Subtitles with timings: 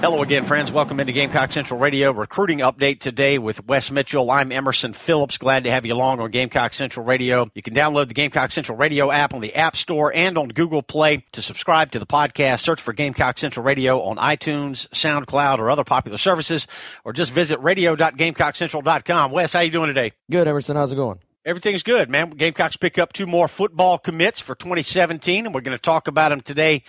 [0.00, 0.72] Hello again, friends.
[0.72, 4.30] Welcome into Gamecock Central Radio recruiting update today with Wes Mitchell.
[4.30, 5.36] I'm Emerson Phillips.
[5.36, 7.50] Glad to have you along on Gamecock Central Radio.
[7.54, 10.82] You can download the Gamecock Central Radio app on the App Store and on Google
[10.82, 12.60] Play to subscribe to the podcast.
[12.60, 16.66] Search for Gamecock Central Radio on iTunes, SoundCloud, or other popular services,
[17.04, 19.32] or just visit radio.gamecockcentral.com.
[19.32, 20.12] Wes, how are you doing today?
[20.30, 20.76] Good, Emerson.
[20.76, 21.18] How's it going?
[21.50, 22.30] Everything's good, man.
[22.30, 26.28] Gamecocks pick up two more football commits for 2017, and we're going to talk about
[26.28, 26.84] them today.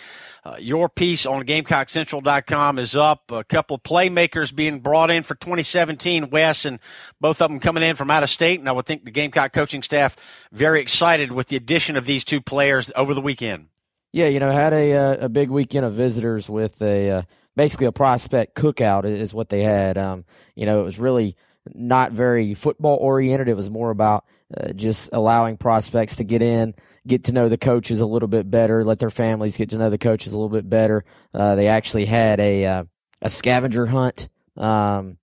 [0.45, 3.31] Uh, your piece on GamecockCentral.com is up.
[3.31, 6.79] A couple playmakers being brought in for 2017, Wes, and
[7.19, 8.59] both of them coming in from out of state.
[8.59, 10.15] And I would think the Gamecock coaching staff
[10.51, 13.65] very excited with the addition of these two players over the weekend.
[14.11, 17.21] Yeah, you know, had a uh, a big weekend of visitors with a uh,
[17.55, 19.97] basically a prospect cookout is what they had.
[19.97, 20.23] Um,
[20.53, 21.35] you know, it was really
[21.73, 23.47] not very football oriented.
[23.47, 26.73] It was more about uh, just allowing prospects to get in,
[27.07, 29.89] get to know the coaches a little bit better, let their families get to know
[29.89, 31.05] the coaches a little bit better.
[31.33, 32.83] Uh, they actually had a uh,
[33.21, 35.17] a scavenger hunt um,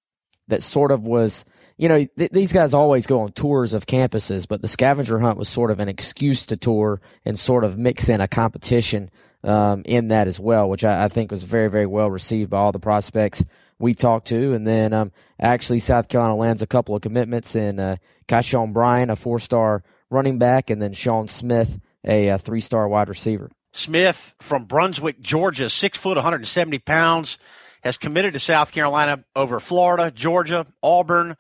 [0.47, 1.45] that sort of was,
[1.77, 5.39] you know, th- these guys always go on tours of campuses, but the scavenger hunt
[5.39, 9.11] was sort of an excuse to tour and sort of mix in a competition
[9.45, 12.59] um, in that as well, which I, I think was very very well received by
[12.59, 13.45] all the prospects
[13.79, 14.53] we talked to.
[14.55, 19.11] And then um, actually, South Carolina lands a couple of commitments in uh, Kyshawn Bryan,
[19.11, 23.51] a four star running back, and then Sean Smith, a, a three star wide receiver.
[23.73, 27.39] Smith from Brunswick, Georgia, six foot, 170 pounds,
[27.83, 31.37] has committed to South Carolina over Florida, Georgia, Auburn,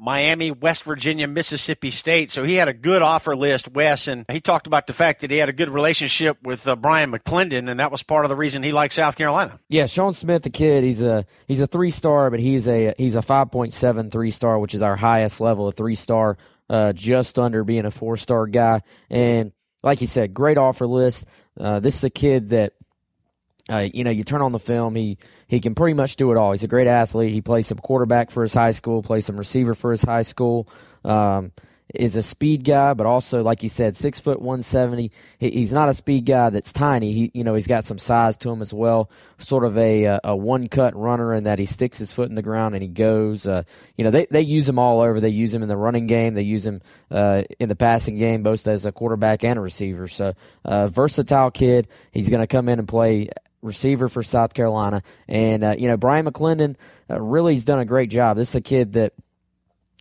[0.00, 2.30] Miami, West Virginia, Mississippi State.
[2.30, 5.30] So he had a good offer list, Wes, and he talked about the fact that
[5.30, 8.36] he had a good relationship with uh, Bryan McClendon, and that was part of the
[8.36, 9.60] reason he liked South Carolina.
[9.68, 13.14] Yeah, Sean Smith, the kid, he's a he's a three star, but he's a he's
[13.14, 16.38] a five point seven three star, which is our highest level of three star,
[16.70, 18.80] uh, just under being a four star guy.
[19.10, 21.26] And like you said, great offer list.
[21.58, 22.72] Uh, this is a kid that
[23.70, 25.16] uh, you know, you turn on the film, he
[25.46, 26.52] he can pretty much do it all.
[26.52, 27.32] He's a great athlete.
[27.32, 30.68] He plays some quarterback for his high school, plays some receiver for his high school.
[31.04, 31.52] Um,
[31.94, 35.10] is a speed guy, but also, like you said, six foot one seventy.
[35.38, 37.12] He, he's not a speed guy that's tiny.
[37.12, 39.10] He, you know, he's got some size to him as well.
[39.38, 42.34] Sort of a a, a one cut runner in that he sticks his foot in
[42.34, 43.46] the ground and he goes.
[43.46, 43.64] Uh,
[43.96, 45.20] you know, they they use him all over.
[45.20, 46.34] They use him in the running game.
[46.34, 46.80] They use him
[47.10, 50.06] uh, in the passing game, both as a quarterback and a receiver.
[50.06, 51.88] So, uh, versatile kid.
[52.12, 53.30] He's going to come in and play
[53.62, 55.02] receiver for South Carolina.
[55.28, 56.76] And, uh, you know, Bryan McClendon
[57.08, 58.36] uh, really has done a great job.
[58.36, 59.12] This is a kid that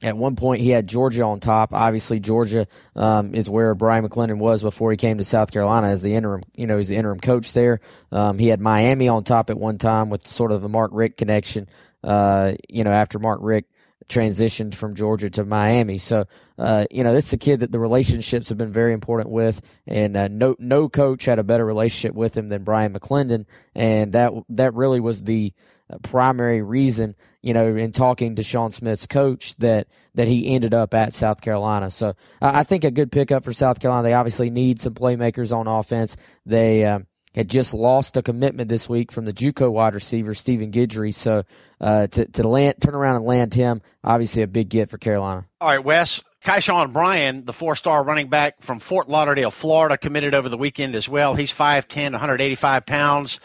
[0.02, 1.74] at one point he had Georgia on top.
[1.74, 6.02] Obviously, Georgia um, is where Bryan McClendon was before he came to South Carolina as
[6.02, 7.82] the interim, you know, he's the interim coach there.
[8.12, 11.18] Um, he had Miami on top at one time with sort of the Mark Richt
[11.18, 11.68] connection,
[12.04, 13.70] uh, you know, after Mark Richt
[14.08, 15.98] transitioned from Georgia to Miami.
[15.98, 16.26] So,
[16.58, 19.62] uh, you know, this is a kid that the relationships have been very important with,
[19.88, 23.46] and uh, no no coach had a better relationship with him than Bryan McClendon,
[23.76, 25.54] and that that really was the
[25.92, 30.74] uh, primary reason, you know, in talking to Sean Smith's coach that that he ended
[30.74, 31.90] up at South Carolina.
[31.92, 34.08] So, I think a good pickup for South Carolina.
[34.08, 36.18] They obviously need some playmakers on offense.
[36.46, 37.06] They um,
[37.36, 41.14] had just lost a commitment this week from the JUCO wide receiver Stephen Guidry.
[41.14, 41.44] So
[41.80, 45.46] uh, to to land, turn around and land him, obviously a big get for Carolina.
[45.62, 46.24] All right, Wes.
[46.44, 51.10] Kyshawn Bryan, the four-star running back from Fort Lauderdale, Florida, committed over the weekend as
[51.10, 51.36] well.
[51.36, 53.42] He's 5'10", 185 pounds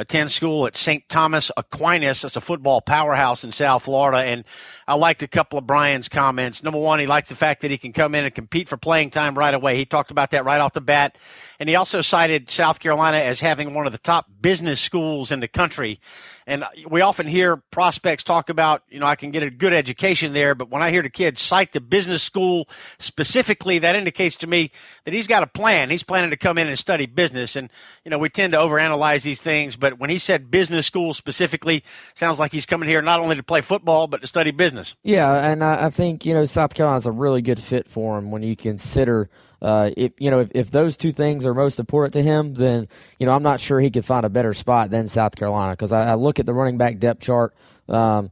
[0.00, 1.06] attend school at St.
[1.10, 2.22] Thomas Aquinas.
[2.22, 4.24] That's a football powerhouse in South Florida.
[4.24, 4.44] And
[4.88, 6.62] I liked a couple of Bryan's comments.
[6.62, 9.10] Number one, he likes the fact that he can come in and compete for playing
[9.10, 9.76] time right away.
[9.76, 11.18] He talked about that right off the bat.
[11.60, 15.40] And he also cited South Carolina as having one of the top business schools in
[15.40, 16.00] the country.
[16.46, 20.32] And we often hear prospects talk about, you know, I can get a good education
[20.32, 22.66] there, but when I hear the kids cite the business school
[22.98, 24.72] specifically, that indicates to me
[25.04, 25.90] that he's got a plan.
[25.90, 27.56] He's planning to come in and study business.
[27.56, 27.68] And,
[28.06, 31.84] you know, we tend to overanalyze these things, but when he said business school specifically,
[32.14, 34.96] sounds like he's coming here not only to play football, but to study business.
[35.04, 38.42] Yeah, and I think, you know, South Carolina's a really good fit for him when
[38.42, 39.28] you consider–
[39.62, 42.88] uh, if you know if, if those two things are most important to him, then
[43.18, 45.92] you know I'm not sure he could find a better spot than South Carolina because
[45.92, 47.54] I, I, look at the running back depth chart.
[47.88, 48.30] Um,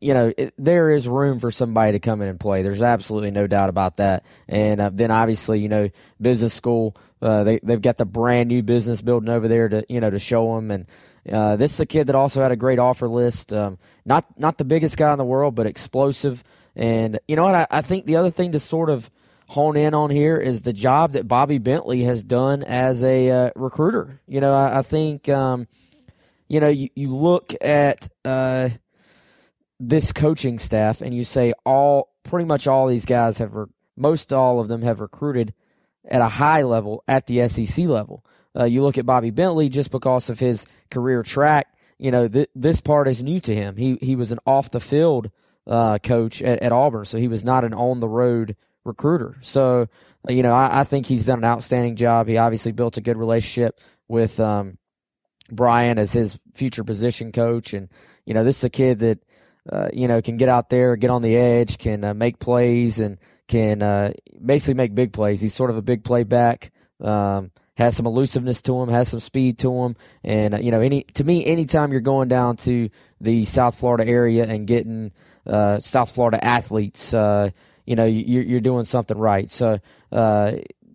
[0.00, 2.62] you know, it, there is room for somebody to come in and play.
[2.62, 4.24] There's absolutely no doubt about that.
[4.48, 8.62] And uh, then obviously, you know, business school, uh, they they've got the brand new
[8.62, 10.70] business building over there to you know to show them.
[10.70, 10.86] And
[11.30, 13.52] uh, this is a kid that also had a great offer list.
[13.52, 16.44] Um, not not the biggest guy in the world, but explosive.
[16.74, 17.54] And you know what?
[17.54, 19.10] I, I think the other thing to sort of
[19.52, 23.50] hone in on here is the job that Bobby Bentley has done as a uh,
[23.54, 24.20] recruiter.
[24.26, 25.28] You know, I, I think.
[25.28, 25.68] Um,
[26.52, 28.68] you know, you, you look at uh,
[29.80, 33.66] this coaching staff and you say all pretty much all these guys have re-
[33.96, 35.54] most all of them have recruited
[36.04, 38.22] at a high level at the SEC level.
[38.54, 41.68] Uh, you look at Bobby Bentley just because of his career track.
[41.96, 43.76] You know, th- this part is new to him.
[43.76, 45.30] He he was an off the field
[45.66, 49.36] uh, coach at, at, Auburn, so he was not an on the road recruiter.
[49.42, 49.86] So,
[50.28, 52.28] you know, I, I, think he's done an outstanding job.
[52.28, 54.78] He obviously built a good relationship with um,
[55.50, 57.88] Brian as his future position coach, and
[58.24, 59.18] you know, this is a kid that
[59.70, 62.98] uh, you know, can get out there, get on the edge, can uh, make plays,
[62.98, 63.18] and
[63.48, 64.12] can uh,
[64.44, 65.40] basically make big plays.
[65.40, 66.72] He's sort of a big play back.
[67.00, 70.80] Um, has some elusiveness to him, has some speed to him, and uh, you know,
[70.80, 72.90] any to me, anytime you're going down to
[73.20, 75.12] the South Florida area and getting
[75.46, 77.50] uh, South Florida athletes, uh,
[77.86, 79.50] you know, you're, you're doing something right.
[79.50, 79.78] So.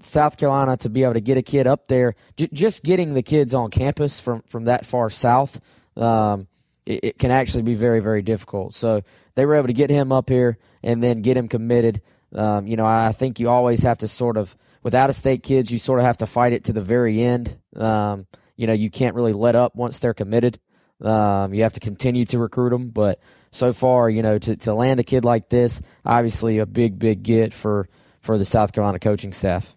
[0.03, 3.21] South Carolina to be able to get a kid up there, j- just getting the
[3.21, 5.59] kids on campus from, from that far south,
[5.95, 6.47] um,
[6.85, 8.73] it, it, can actually be very, very difficult.
[8.73, 9.01] So
[9.35, 12.01] they were able to get him up here and then get him committed.
[12.33, 15.43] Um, you know, I think you always have to sort of, with out of state
[15.43, 17.57] kids, you sort of have to fight it to the very end.
[17.75, 20.59] Um, you know, you can't really let up once they're committed.
[21.01, 22.89] Um, you have to continue to recruit them.
[22.89, 23.19] But
[23.51, 27.23] so far, you know, to, to land a kid like this, obviously a big, big
[27.23, 27.89] get for,
[28.21, 29.75] for the South Carolina coaching staff.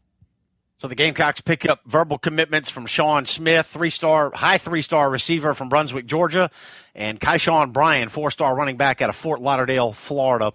[0.81, 5.11] So the Gamecocks pick up verbal commitments from Sean Smith, three star, high three star
[5.11, 6.51] receiver from Brunswick, Georgia,
[6.95, 10.55] and Kyshawn Bryan, four star running back out of Fort Lauderdale, Florida.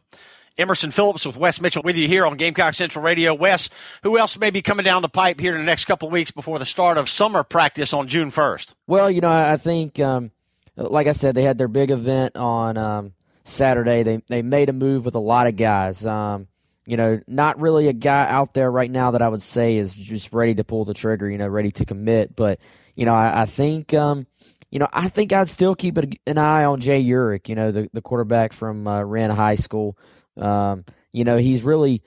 [0.58, 3.34] Emerson Phillips with Wes Mitchell with you here on Gamecock Central Radio.
[3.34, 3.70] Wes,
[4.04, 6.32] who else may be coming down the pipe here in the next couple of weeks
[6.32, 8.74] before the start of summer practice on June 1st?
[8.88, 10.32] Well, you know, I think, um,
[10.76, 13.14] like I said, they had their big event on um,
[13.44, 14.04] Saturday.
[14.04, 16.06] They, they made a move with a lot of guys.
[16.06, 16.48] Um,
[16.86, 19.94] you know, not really a guy out there right now that I would say is
[19.94, 22.36] just ready to pull the trigger, you know, ready to commit.
[22.36, 22.60] But,
[22.96, 24.28] you know, I, I think, um,
[24.70, 27.90] you know, I think I'd still keep an eye on Jay Urich, you know, the,
[27.94, 29.98] the quarterback from uh, High School.
[30.38, 32.04] Um, you know, he's really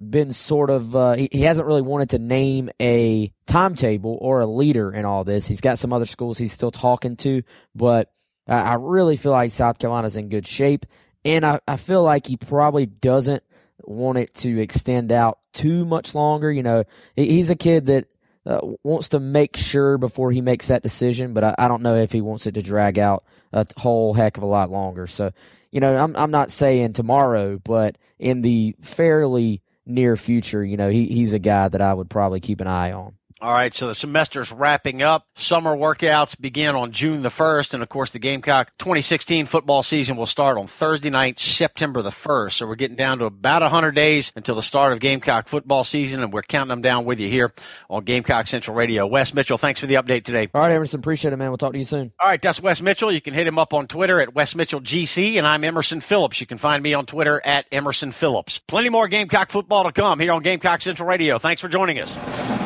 [0.00, 4.46] been sort of, uh, he, he hasn't really wanted to name a timetable or a
[4.46, 5.46] leader in all this.
[5.46, 7.42] He's got some other schools he's still talking to,
[7.74, 8.12] but
[8.46, 10.86] I, I really feel like South Carolina's in good shape.
[11.24, 13.42] And I, I feel like he probably doesn't–
[13.86, 16.50] want it to extend out too much longer.
[16.50, 16.84] You know,
[17.14, 18.06] he's a kid that
[18.44, 21.96] uh, wants to make sure before he makes that decision, but I, I, don't know
[21.96, 25.06] if he wants it to drag out a whole heck of a lot longer.
[25.06, 25.32] So,
[25.72, 30.90] you know, I'm I'm not saying tomorrow, but in the fairly near future, you know,
[30.90, 33.14] he, he's a guy that I would probably keep an eye on.
[33.38, 35.26] All right, so the semester's wrapping up.
[35.34, 40.16] Summer workouts begin on June the 1st, and of course, the Gamecock 2016 football season
[40.16, 42.52] will start on Thursday night, September the 1st.
[42.52, 46.22] So we're getting down to about 100 days until the start of Gamecock football season,
[46.22, 47.52] and we're counting them down with you here
[47.90, 49.06] on Gamecock Central Radio.
[49.06, 50.48] Wes Mitchell, thanks for the update today.
[50.54, 51.50] All right, Emerson, appreciate it, man.
[51.50, 52.12] We'll talk to you soon.
[52.18, 53.12] All right, that's Wes Mitchell.
[53.12, 56.40] You can hit him up on Twitter at Wes Mitchell GC, and I'm Emerson Phillips.
[56.40, 58.60] You can find me on Twitter at Emerson Phillips.
[58.66, 61.38] Plenty more Gamecock football to come here on Gamecock Central Radio.
[61.38, 62.65] Thanks for joining us.